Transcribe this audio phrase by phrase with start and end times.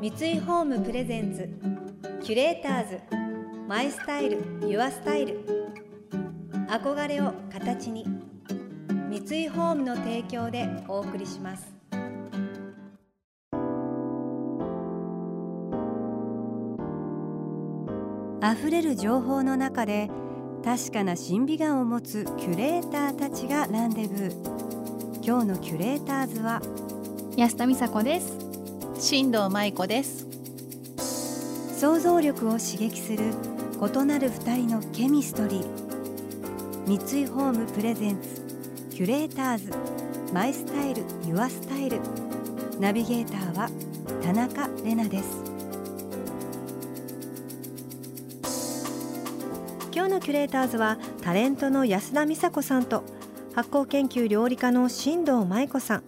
[0.00, 1.46] 三井ホームプレゼンツ
[2.24, 3.00] キュレーターズ
[3.68, 5.44] マイスタイルユアスタイル。
[6.70, 8.06] 憧れを形に
[9.10, 11.70] 三井ホームの提供でお送りします。
[18.42, 20.08] 溢れる情報の中で
[20.64, 25.22] 確かな審美眼を持つキュレーターたちがランデブー。
[25.22, 26.62] 今日のキュレーターズは
[27.36, 28.49] 安田美沙子です。
[29.02, 30.26] 新藤舞子です。
[31.78, 33.32] 想像力を刺激する
[33.80, 36.86] 異なる二人のケミストリー。
[36.86, 38.42] 三井ホームプレゼンツ
[38.90, 39.72] キュレーターズ。
[40.34, 41.98] マイスタイルユアスタイル。
[42.78, 43.70] ナビゲーターは
[44.22, 45.44] 田中れなです。
[49.94, 53.02] 今日のキュレーターズはタレントの安田美沙子さんと
[53.54, 56.02] 発酵研究料理家の新藤舞子さん。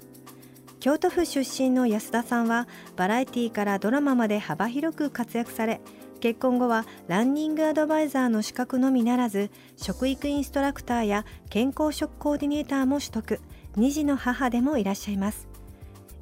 [0.82, 5.80] 京都府出身の安田さんはバラエティーからドラマまで幅広く活躍され
[6.18, 13.40] 結婚後はランニングアドバイザーの資格のみならず食育インストラクターや健康食コーディネーターも取得
[13.76, 15.46] 2児の母でもいらっしゃいます。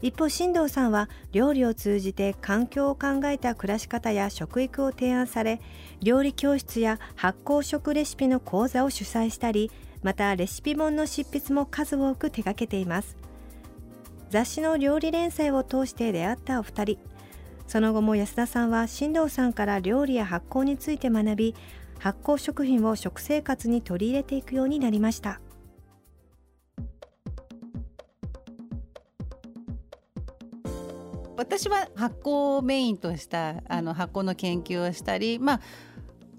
[0.02, 5.60] 一方新藤さんは料理を通じて環境を考えた暮らし方や食育を提案され
[6.02, 9.70] 料理教室や発酵食レシピの講座を主催したり
[10.02, 13.19] またレシピ本の執筆も数多く手掛けています。
[14.30, 16.98] 雑誌の料理連載を通して出会ったお二人。
[17.66, 21.54] その後も安田さんは新藤さんから料理や発酵について学び
[21.98, 25.40] 発酵食品を食生活に取り入れていくようになりました。
[31.36, 35.60] 私は発酵をメインとしたあの発酵の研究をしたり、まあ、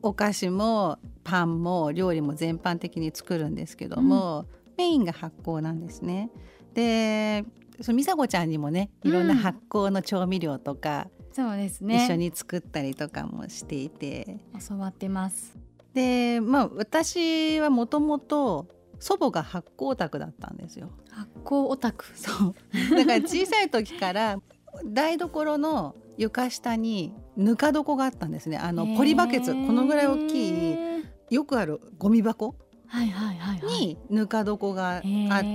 [0.01, 4.47] お菓子もパンも料理も全般的に作るんですけども、うん、
[4.77, 6.29] メインが発酵なんですね。
[6.73, 7.43] で
[7.81, 12.05] その美佐子ちゃんにもねいろんな発酵の調味料とか、うん、そうですね。
[12.05, 14.39] 一緒に作ったりとかもしていて。
[14.67, 15.57] 教わってます。
[15.93, 18.67] でまあ私はもともと
[18.99, 20.89] 祖母が発酵オタクだったんですよ。
[21.09, 22.05] 発酵オタク。
[22.15, 22.55] そう。
[22.95, 24.37] だから小さい時から
[24.85, 28.57] 台所の床下にぬか床があったんですね。
[28.57, 29.53] あのポリバケツ。
[29.53, 30.75] このぐらい大きい
[31.29, 32.55] よくあるゴミ箱
[33.63, 35.01] にぬか床があっ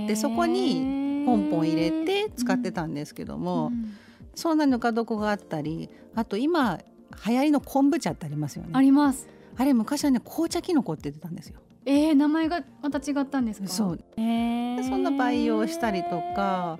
[0.07, 3.97] てそこにポンポン入れて使ってたんですけども、うん、
[4.33, 6.79] そんなぬか床があったりあと今
[7.27, 8.69] 流行りの昆布茶ってありますよね。
[8.71, 9.27] あります。
[9.57, 11.59] あれ昔はね紅茶きのこって言ってたんですよ。
[11.85, 13.67] えー、名前がまた違ったんですか？
[13.67, 16.79] そう、えー、そんな培養したりとか。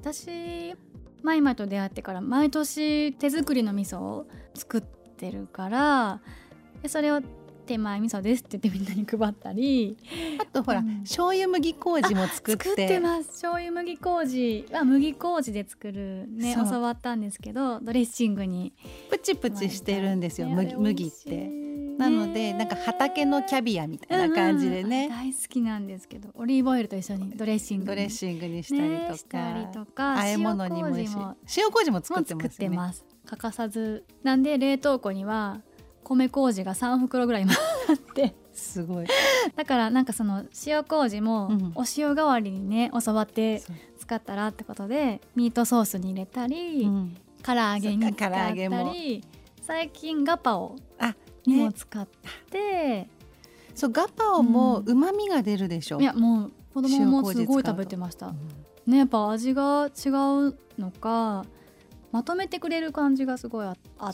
[0.00, 0.74] 私
[1.22, 6.20] マイマイと出会ってから毎年手作りの味噌を作ってるから
[6.86, 7.20] それを
[7.68, 9.96] 手前味噌ですって言ってみんなに配ったり。
[10.40, 12.64] あとほら、うん、醤油麦麹も作って。
[12.64, 13.28] 作ってます。
[13.28, 18.72] 醤油麦麹は麦麹で作るね教わったんですけどドレッシングに
[19.10, 21.68] プチプチしてるんですよ、麦麦って。
[21.98, 30.14] なのでなんか畑のキャビアみたいな感じでね、うん、大好きなんですけどオリーブオイルと一緒にドレッシングドレッシングにしたりとか,、ね、とか。
[30.14, 30.88] 和え物にも
[31.56, 32.00] 塩麹も。
[32.00, 33.04] 作ってます、ね、ます。
[33.26, 34.04] 欠かさず。
[34.22, 35.60] なんで冷凍庫には
[36.08, 38.34] 米麹が3袋ぐらいあって。
[38.52, 39.06] すごい。
[39.56, 43.62] だからなんかその塩麹もお塩代わりにね教わって
[43.98, 49.22] 使ったらってことでミートソースに入れたり、うん、唐揚げに使ったり
[49.62, 50.76] 最近ガパオ
[51.46, 52.08] にも使っ
[52.50, 53.10] て、ね、
[53.74, 60.12] そうガパオもうまみが出るでしょ、うん、いやもう子供もすごい食べてました、うん、ねやっぱ味が違う
[60.78, 61.44] のか
[62.10, 63.90] まとめてくれる感じがすごいあって。
[63.98, 64.12] あ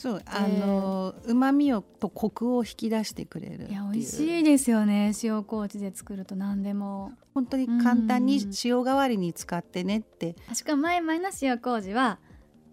[0.48, 5.12] のうまみをとコクを引き出してくれるいや美味しいですよね。
[5.22, 7.12] 塩麹で作ると何でも。
[7.34, 12.20] 本当に簡単に塩代わりに使ってねって、うん、しかも前々の塩麹は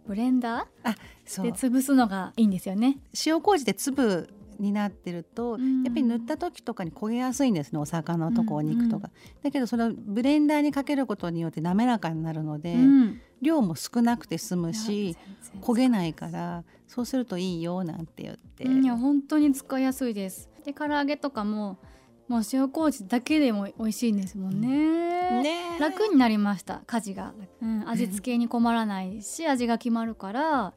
[0.06, 3.00] ブレンダーで潰すのがいいんですよね。
[3.26, 4.30] 塩麹で粒
[4.62, 15.18] になってると、やっぱり塗った時とかに焦げやすいんですねお魚とかお肉とか、うんうん、だけどそれをブレンダーにかけることによって滑らかになるので、うん、量も少なくて済むし
[15.62, 20.50] 焦げないからそうするといいよなんて言って、いや本当に使いやすいです。
[20.64, 21.80] で唐揚げとかも
[22.28, 25.42] もう塩麹だけでも美味しいんですもんね。
[25.42, 25.80] ね。
[25.80, 30.74] 楽になりました家事が、うん、味付けに困らないし味が決まるから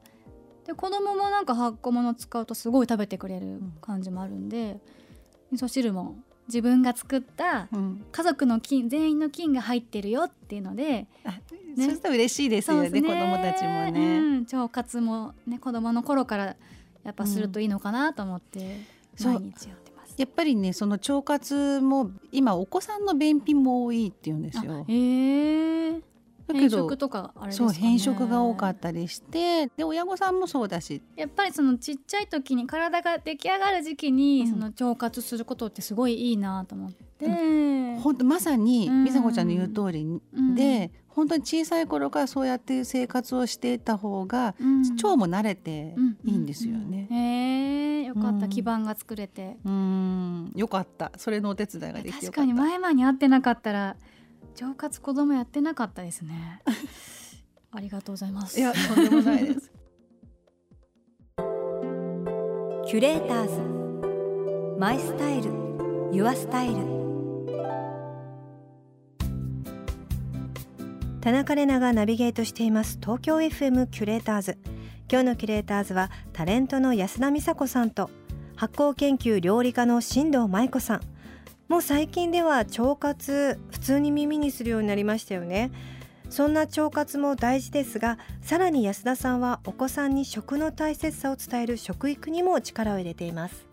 [0.65, 4.79] で子供もなんか発酵物使うとすごい食べてくれる感じもあるんで、
[5.51, 6.15] 味噌汁も
[6.47, 7.67] 自分が作った
[8.11, 11.07] 家族の菌、全員の菌が入ってるよっていうので、ね、
[11.75, 13.01] そうすると嬉しいですよねね。
[13.01, 16.55] 子供たちもね、うん、腸活もね子供の頃から
[17.03, 18.79] やっぱするといいのかなと思って、
[19.23, 20.15] 毎日やってます。
[20.17, 24.85] やっぱりねその腸活も今お子さんの便秘も多いって言うんですよ。
[24.87, 26.01] えー
[26.47, 31.01] だけどとかあれ、ね、そう変色が多かったりしてで親御さんもそうだし。
[31.15, 37.05] やっぱりそのちっちゃい時に体が出来上がる時期に、うん、その腸活することってすごいいいなと思って。
[38.01, 40.05] 本当まさに美佐子ちゃんの言う通り
[40.55, 45.95] で、うん、本当に小さい頃からそうやって生活をしていた方が、うん、腸も慣れて
[46.25, 47.07] いいんですよね。
[47.09, 47.15] へ
[48.01, 49.57] えよかった、基盤が作れて。
[49.65, 50.51] うん。
[50.55, 51.11] よかった。
[51.17, 53.95] それのお手伝いができて確かに前々に会ってなかったら
[54.61, 56.61] 腸活子供やってなかったですね。
[57.71, 58.57] ありがとうございます。
[58.59, 59.71] いやとんでもないです。
[62.87, 63.75] キュレーターズ
[64.79, 65.51] マイスタイル
[66.11, 66.75] ユアスタイル
[71.19, 74.59] 田中れながナビゲートしています東京 FM キュレーターズ
[75.11, 78.11] 今日のキュレーターズはタレントの安田美沙子さんと
[78.55, 81.01] 発酵研究料理家の新藤舞子さん
[81.67, 85.71] もう最近では腸活普通に耳にするようになりましたよね。
[86.29, 93.67] そんな腸活も大事ですがさらに安田さんはお子さんに食の大切さを伝える食育にも力を入れています。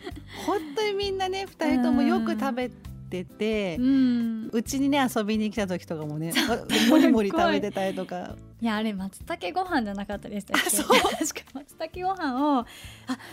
[0.46, 2.70] 本当にみんなね2人ともよく食べ
[3.10, 6.32] ててうち、ん、にね遊びに来た時とかもね
[6.88, 8.36] もりもり食べてたりとか。
[8.60, 10.70] いやあれ松茸ご飯じゃなかったでしたっけ？
[10.76, 12.60] 確か松茸ご飯を。
[12.60, 12.66] あ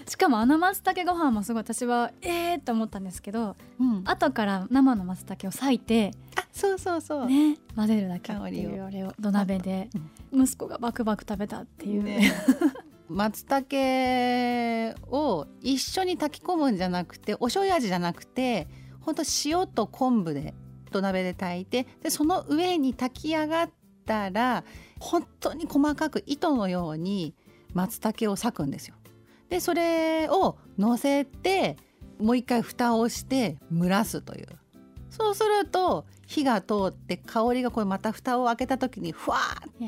[0.08, 7.26] しかもあの松茸ご飯もすごい私はええー、と思ったんですけど、うん、後から生の松茸を裂いてあそうそうそう。
[7.28, 9.90] ね混ぜるだけっていうあれを土鍋で、
[10.34, 12.32] 息子がバクバク食べたっていう、ね、
[13.10, 18.68] 松茸を一緒に炊き込むんじゃなくてお醤油味じゃなくて
[19.02, 20.54] 本当塩と昆布で
[20.92, 23.70] 土鍋で炊いてでその上に炊き上がっ
[24.08, 24.64] たら
[25.00, 27.36] 本当に細かく糸のように
[27.74, 28.96] 松茸を裂くんですよ。
[29.50, 31.78] でそれを乗せて
[32.20, 34.48] もう一回蓋をして蒸らすという。
[35.10, 39.38] そうすると火が通って香りがこれまた蓋を開けた時にふわ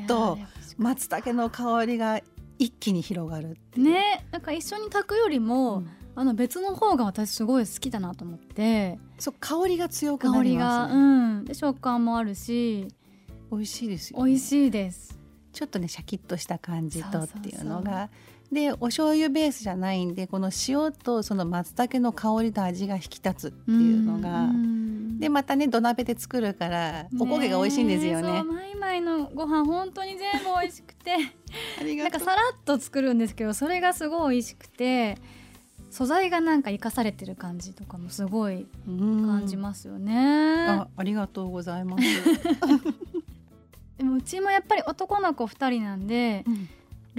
[0.02, 0.38] っと
[0.78, 2.20] 松茸の香りが
[2.58, 5.90] 一気に広がるねなんか一緒に炊くよりも、うん。
[6.16, 8.98] あの別の方が私すごい好きだなと思って。
[9.18, 11.04] そう香りが強くなります、ね、う
[11.42, 11.44] ん。
[11.44, 12.88] で食感もあるし
[13.50, 15.18] 美味しいですよ、ね、美味しいです。
[15.52, 18.08] ちょっとねシャキッとした感じとっていうのが。
[18.52, 24.50] でお醤油ベースじゃないんでこの塩とその松茸の香りと味が引き立つっていうのが。
[25.20, 28.42] でまたね土鍋で作るからおこげが美味しいんですよね。
[28.42, 31.16] マイマイのご飯本当に全部美味しくて。
[31.96, 35.18] なんかさらっと作るんですけどそれがすごい美味しくて
[35.90, 40.66] 素材がなんか生かされてる感じとかもすごい感じますよね。
[40.68, 42.04] あありがとうございます
[44.00, 46.68] でもうちもやっぱり男の子2人なんで、うん、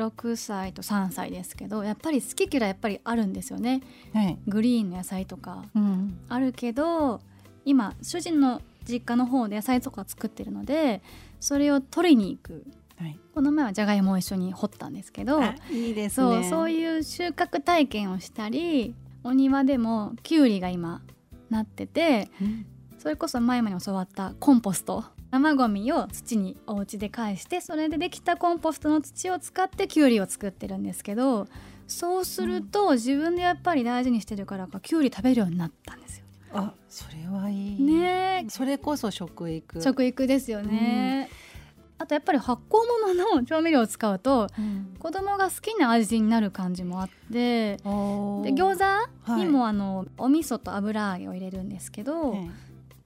[0.04, 3.84] 6歳と3歳ですけどやっぱり好き嫌いやっぱりあるんですよね、
[4.16, 7.22] はい、グリーンの野菜とか、うん、あるけど
[7.66, 11.04] 今主人の実家の方で野菜とか作ってるので
[11.40, 12.66] それを取りに行く。
[12.98, 15.42] はい、この前はじゃがいもを一緒に掘ったんですけど
[15.72, 18.94] いいです、ね、そうそういう収穫体験をしたり
[19.24, 21.02] お庭でもきゅうりが今
[21.50, 22.66] なってて、うん、
[23.00, 31.48] それこそ前々に教わったコンポスト生ごみを土にお家で返してそれでできたコンポストの土を使ってきゅうりを作ってるんですけど
[31.88, 36.26] そうすると自分でやっぱり大事にしてるからかきゅうり食べるようになったんですよ。
[36.54, 37.82] あそれはいい。
[37.82, 38.46] ね。
[38.50, 39.82] それこそ食育。
[39.82, 42.04] 食育ですよね、うん。
[42.04, 48.80] あとやっぱり発酵物の調味料を使うと、うん、子供が好きな味になる感じもあってで餃
[49.28, 52.36] 子にもあの、はい、お味噌と油揚げを入れるんですけど、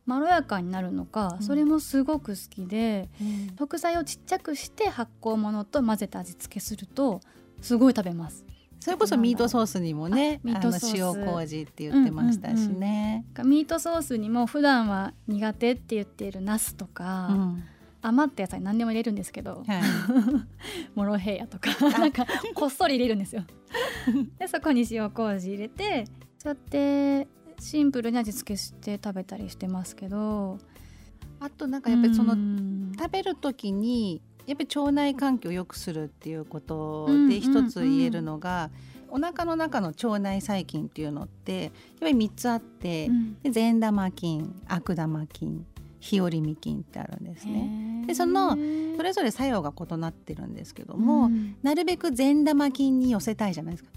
[0.06, 7.22] まろやかになるのか、それもすごく好きで、うん、食材をちっちゃくして発酵物と混ぜて味付けすると
[7.62, 8.46] すごい食べます。
[8.80, 10.98] それこそミートソースにもねミートソース。
[10.98, 17.64] 塩麹って言ってましたしね、うんうんうん、ミートソースにも普段は苦手って言っているナスとか、うん。
[18.08, 19.82] 余った野菜何でも入れるんですけど、はい、
[20.94, 23.44] モロヘイヤとかなんかこっそり入れるんですよ。
[24.38, 26.06] でそこに塩麹入れて
[26.38, 27.28] そうやって
[27.60, 30.60] シンプルに味付けして食べたりしてますけど。
[31.40, 32.36] あとなんかやっぱりその
[32.98, 38.70] 食べる時にやっぱり腸内環境を良くするっていうことで一つ言えるのが、
[39.10, 41.72] お腹の中の腸内細菌っていうのってやっ
[42.02, 43.08] ぱり3つあって、
[43.44, 45.66] うん、善玉菌悪玉菌
[46.06, 48.06] 日和見菌ってあるんですね。
[48.06, 48.56] でその
[48.96, 53.90] それぞれ作用が異なってるんですけども、うん、なるべく善玉菌に寄せたいじゃないですか。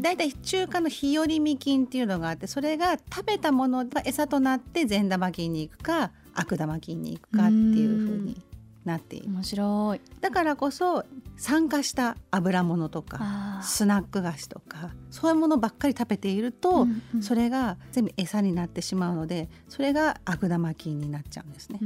[0.00, 8.42] だいたい中華の日和見菌っていうのがあってそれが食べたものが餌となって善玉菌に行くか悪玉菌に行くかっていうふうに
[8.84, 9.28] なっている。
[9.28, 10.00] 面白い。
[10.20, 11.04] だからこそ
[11.36, 21.80] 酸化した油物とかスナック菓子とかそういうものばっかり食べていると、うんうん、それが全部餌になってしまうのでそれが悪玉菌になっちゃうんですね。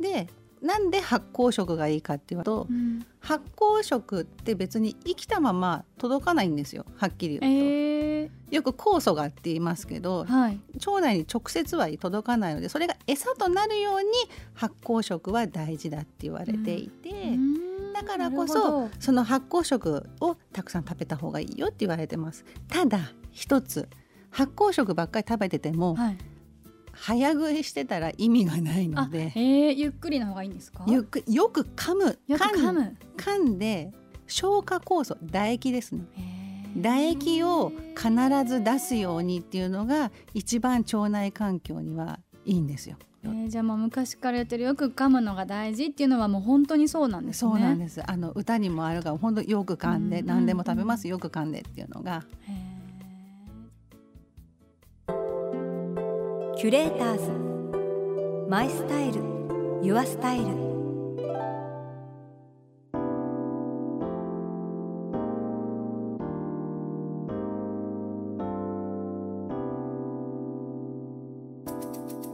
[0.00, 0.28] で
[0.62, 14.08] なんで発酵食がいいかっていうと、うん、発酵食って別に生きたまま届かないんですよはっきり言うと、えー、よく酵素がって言いますけど、はい、腸内に直接は届かないのでそれが餌となるように
[14.54, 22.44] 発酵食は大事だって言われていて、うん、だからこそその発酵食をたくさん食べた方がいいよって言われてます。
[22.68, 23.88] ただ一つ
[24.30, 26.18] 発酵食ばっかり食べてても、はい
[27.00, 30.84] 早食いしてたら意味がないので、えー、ゆっくりの方がいいんですか？
[30.86, 32.18] ゆくよく噛む。
[32.28, 32.96] 噛む。
[33.16, 33.92] 噛んで
[34.26, 36.04] 消化酵素唾液ですね。
[36.74, 38.10] 唾液を必
[38.46, 42.96] ず出すようにっていうのが一番腸内環境にはいいんですよ。
[43.22, 48.02] えー、じゃあもう昔から言ってるよく噛むのが大事っていうのはもう本当にそうなんです、ね、そうなんです。
[48.08, 51.08] あの歌にもあるが本当よく噛んで、何でも食べます。
[51.08, 52.24] よく噛んでっていうのが。
[56.60, 58.50] キュレーターズ。
[58.50, 59.22] マイスタイル。
[59.82, 60.44] ユアスタイル。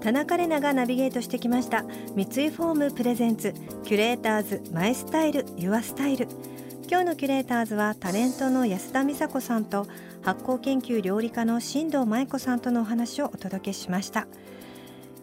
[0.00, 1.84] 田中れながナビゲートしてきました。
[2.16, 3.54] 三井ホーム Presents。
[3.84, 4.60] キュレーターズ。
[4.72, 6.26] My Style。Your Style。
[6.88, 9.88] 今日のキュレーターズはタレントの安田美沙子さんと
[10.22, 14.28] 発酵研究料理家の真藤舞衣子さんとのお話をお届けしました。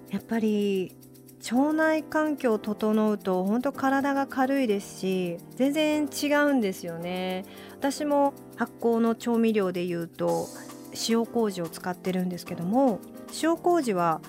[0.10, 0.94] やっぱり
[1.50, 7.46] 腸内環境を整うと本当体が軽いですし全然違うんですよね。
[7.72, 10.48] 私も発酵の調味料でいうと
[11.08, 13.00] 塩麹を使ってるんですけども
[13.42, 14.20] 塩麹は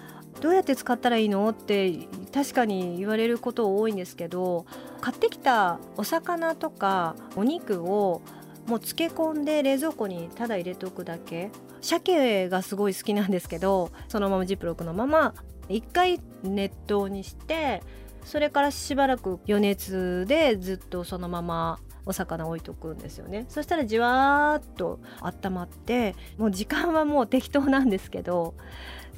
[0.41, 1.49] どうやって使ったらいいの？
[1.49, 4.67] って確かに言われること多いんですけど
[5.01, 8.21] 買ってきたお魚とかお肉を
[8.67, 11.51] もう漬け込んで冷蔵庫にただ入れておくだけ。
[11.81, 15.35] 鮭がすごい好きなんですけどそのままジップロックのまま
[15.69, 17.83] 一回熱湯にして
[18.25, 23.45] それからしばらく余熱でずっとそのままお魚置いとくんですよね。
[23.51, 28.55] そしたらじわーっと温まってもう時間はもう適当なんですけど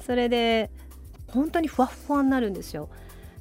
[0.05, 0.69] それで
[1.27, 2.89] 本当にふわふわになるんですよ。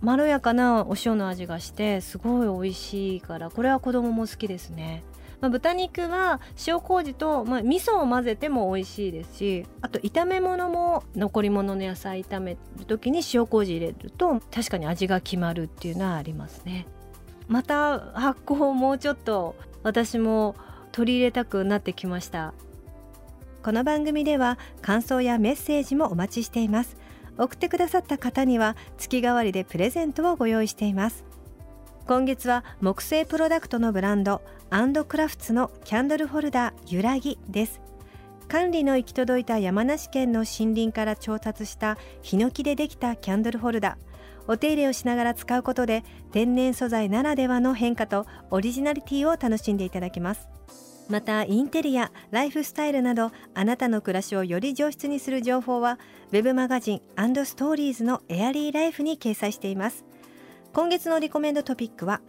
[0.01, 5.03] まろやかなお塩の味がしてすごい美味しいからこれは子供も好きですね。
[5.41, 16.87] まあ、豚肉は塩麹と、まあ、味噌を混ぜても美味しいですしあと炒め物も残り物の野菜炒める時に塩麹入れると確かに味が決まるっていうのはありますね。
[17.49, 20.57] また発酵をもうちょっと私も
[20.91, 22.55] 取り入れたくなってきました。
[23.63, 26.97] この番組では感想やメッセージもお待ちしています。
[27.39, 31.25] 送ってくださった方には月替わりでプレゼントをご用意しています。
[32.07, 34.41] 今月は木製プロダクトのブランド
[34.71, 37.81] アンドクラフツのキャンドルホルダーゆらぎです。
[38.49, 44.07] 管理の行き届いた山梨県の森林から調達したヒノキでできたキャンドルホルダー。
[44.49, 50.49] お手入れをしながら使うことで天然素材ならではの変化とオリジナリティを楽しんでいただけます。
[51.09, 55.99] またインテリアライフスタイルなどあなたの暮らしをより上質にする情報は
[56.33, 57.01] web マガジン
[57.45, 60.05] ストーリーズのエアリーライフに掲載しています。
[60.73, 62.21] 今月のリコメンドトピックは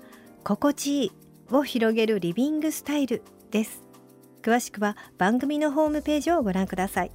[0.43, 1.11] 心地いい
[1.51, 3.83] を広げるリビングスタイルです。
[4.41, 7.11] 詳しくは番組のホームページをご覧ください。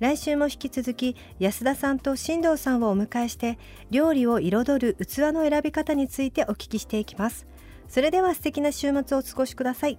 [0.00, 3.58] 来週も引き続き安田さんと新藤さんをお迎えして
[3.90, 7.46] 料理を彩る器の選び方についてお聞きしていきます。
[7.88, 9.98] それでは素敵な週末をお過ごしください。